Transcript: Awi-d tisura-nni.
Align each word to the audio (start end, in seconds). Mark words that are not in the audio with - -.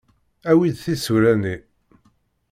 Awi-d 0.49 0.75
tisura-nni. 0.83 1.55